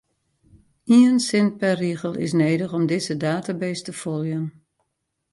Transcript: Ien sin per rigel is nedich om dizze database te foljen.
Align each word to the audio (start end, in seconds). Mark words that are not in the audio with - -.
Ien 0.97 1.17
sin 1.19 1.47
per 1.59 1.73
rigel 1.81 2.13
is 2.25 2.33
nedich 2.41 2.73
om 2.77 2.85
dizze 2.91 3.15
database 3.25 3.81
te 3.85 3.93
foljen. 4.01 4.45